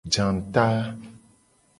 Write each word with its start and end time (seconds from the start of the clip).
Janguta. 0.13 0.65